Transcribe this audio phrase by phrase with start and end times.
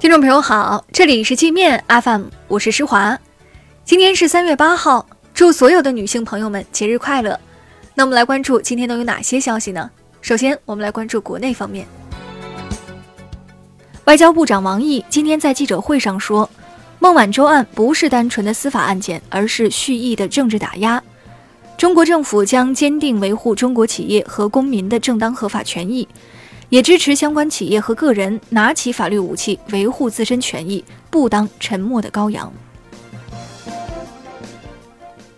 [0.00, 3.18] 听众朋友好，这里是界面 FM，我是施华。
[3.84, 5.04] 今天是三月八号，
[5.34, 7.38] 祝所有的女性朋友们节日快乐。
[7.96, 9.90] 那我们来关注今天都有哪些消息呢？
[10.20, 11.84] 首先，我们来关注国内方面。
[14.04, 16.48] 外交部长王毅今天在记者会上说，
[17.00, 21.02] 孟晚舟案不是单纯的司法案件，而是蓄意的政治打压。
[21.76, 26.06] 中国政府将坚定维护中国企业和公民的正当合法权益。
[26.70, 32.52] 也支持相关企业和个人拿起法律武器维护自身权益，不当沉默的羔羊。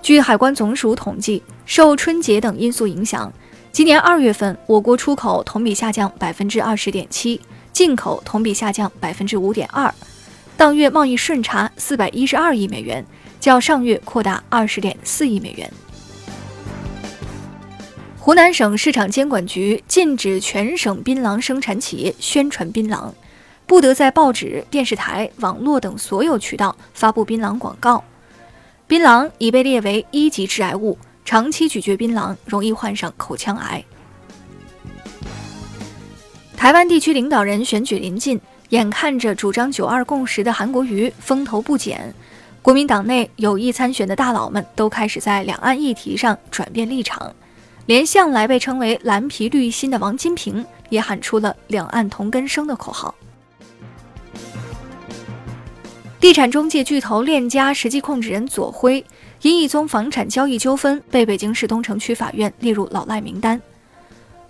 [0.00, 3.30] 据海关总署统计，受春节等因素影响，
[3.70, 7.38] 今年二月份我国出口同比下降百分之二十点七，
[7.72, 9.94] 进口同比下降百分之五点二，
[10.56, 13.04] 当月贸易顺差四百一十二亿美元，
[13.38, 15.70] 较上月扩大二十点四亿美元。
[18.28, 23.10] 湖南省市场监管局禁止全省槟榔生产企业宣传槟榔，
[23.64, 28.04] 不得在报纸、电视台、网络等所有渠道发布槟榔广告。
[28.86, 33.82] 槟榔已被列为一级致癌物，长期咀嚼槟榔容易患上口腔癌。
[36.54, 42.12] 台湾地区领导人选举临近，眼看着主张“九二共识”的韩国瑜风头不减，
[42.60, 47.34] 国民党内有意参选的大佬们都开始在两岸议题上转变立场。
[47.88, 53.14] 连向来被称为“蓝皮绿心”的王金平也喊出了“两岸同根生”的口号。
[56.20, 59.02] 地产中介巨头链家实际控制人左晖
[59.40, 63.58] 因一宗房产交易纠纷，被北京市东城区法院列入老赖名单。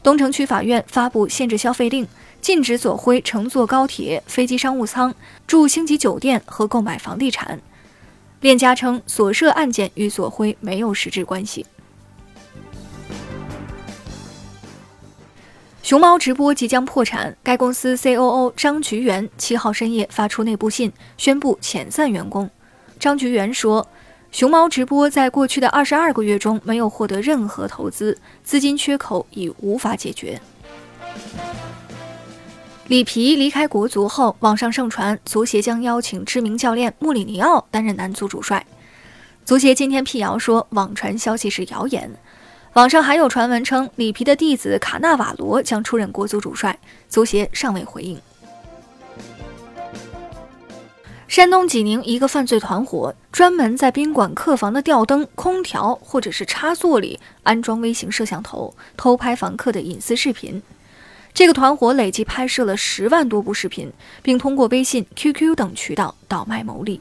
[0.03, 2.09] 东城区法院发布限制消费令，
[2.41, 5.14] 禁止左晖乘坐高铁、飞机商务舱、
[5.47, 7.61] 住星级酒店和购买房地产。
[8.41, 11.64] 链家称，所涉案件与左晖没有实质关系。
[15.89, 22.50] 熊猫直播即将破产，该公司 COO 张菊元七号深夜发出内部信，宣布遣散员工。
[23.00, 23.89] 张菊元说，
[24.31, 30.38] 熊猫直播在过去的二十二个月中没有获得任何投资，资金缺口已无法解决。
[32.88, 38.62] 里皮离开国足后，网上盛传足协将邀请知名教练穆里尼奥担任男足主帅。
[39.47, 42.10] 足协今天辟谣说，网传消息是谣言。
[42.74, 48.20] 网上还有传闻称，里皮的弟子卡纳瓦罗将出任国足主帅，足协尚未回应。
[51.26, 60.62] 山东济宁一个犯罪团伙专门在宾馆客房的吊灯、空调或者是插座里安装微型摄像头，偷拍房客的隐私视频。
[61.34, 63.92] 这个团伙累计拍摄了十万多部视频，
[64.22, 67.00] 并通过微信、QQ 等渠道倒卖牟利。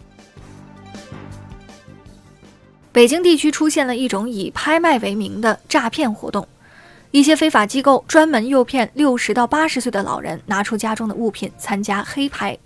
[2.91, 6.47] 北京地区出现了一种以拍卖为名的诈骗活动，
[7.11, 12.57] 一些非法机构专门诱骗六十到八十岁的老人拿出家中的物品参加黑拍，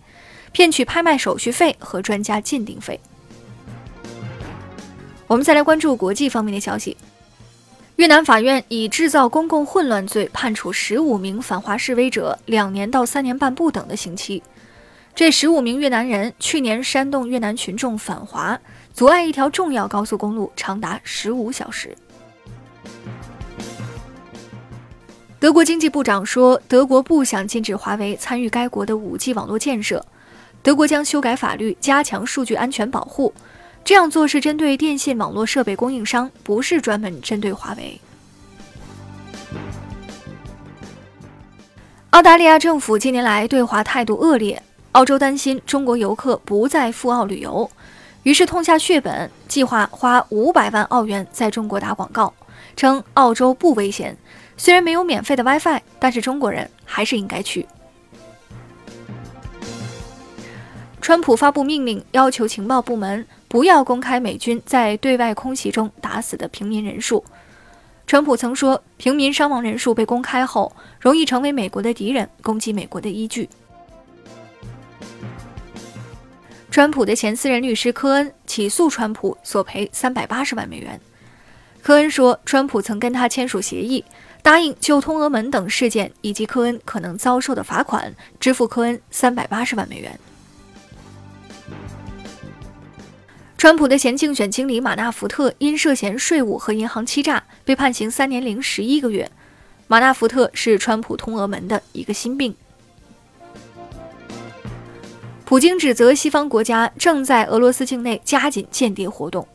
[0.51, 2.99] 骗取拍卖手续费和专家鉴定费。
[5.27, 6.95] 我们再来关注国际方面的消息，
[7.97, 14.41] 越南法院以制造公共混乱罪判处十五名反华示威者两年到三年半不等的刑期。
[15.13, 18.59] 这十五名越南人去年煽动越南群众反华。
[18.93, 21.95] 阻碍一条重要高速公路长达十五小时。
[25.39, 30.05] 德国经济部长说，德国不想禁止华为参与该国的五 G 网络建设，
[30.61, 33.33] 德国将修改法律，加强数据安全保护。
[33.83, 37.99] 这样做是针对电信网络设备供应商，不是专门针对华为。
[42.11, 44.61] 澳大利亚政府近年来对华态度恶劣，
[44.93, 47.69] 澳洲担心中国游客不再赴澳旅游。
[48.23, 52.33] 于是痛下血本，计划花五百万澳元在中国打广告，
[52.75, 54.15] 称澳洲不危险。
[54.57, 57.65] 虽然没有免费的 WiFi，但是中国人还是应该去。
[61.01, 67.23] 川普发布命令，要求情报部门不要公开美军在对外空袭中打死的平民人数。
[68.05, 73.49] 川普曾说，平民伤亡人数被公开后，容易成为美国的敌人攻击美国的依据。
[76.71, 80.97] 川普的前私人律师科恩起诉川普索赔三百八十万美元。
[81.81, 84.05] 科恩说，川普曾跟他签署协议，
[84.41, 90.17] 答应就通俄门等事件以及科恩可能遭受的罚款支付科恩三百八十万美元。
[93.57, 99.29] 川普的前竞选经理马纳福特因涉嫌税务和银行欺诈被判刑三年零十一个月。
[99.87, 102.55] 马纳福特是川普通俄门的一个心病。
[105.51, 109.45] 普京指责西方国家正在俄罗斯境内加紧间谍活动。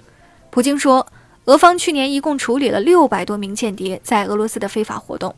[0.50, 1.06] 普京说，
[1.46, 5.34] 俄方去年一共处理了六百多名间谍在俄罗斯的非法活动。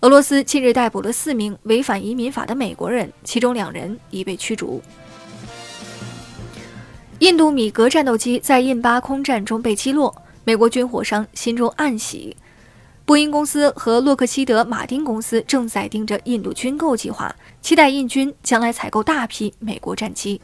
[0.00, 4.80] 俄罗斯近日逮捕了四名违反移民法的美国人，其中两人已被驱逐。
[7.18, 12.34] 印度米格战斗机在印巴空战中被击落，美国军火商心中暗喜。
[13.06, 20.40] 波音公司和洛克希德马丁公司正在盯着印度军购计划，期待印军将来采购大批美国战机。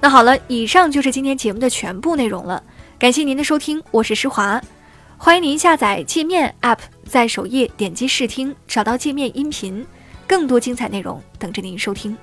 [0.00, 2.60] 那好了，以上就是今天节目的全部内容了，
[2.98, 4.60] 感谢您的收听，我是施华。
[5.16, 9.86] 欢迎您下载界面 App，在首页点击试听，找到界面音频，
[10.26, 12.16] 更多精彩内容等着您收听。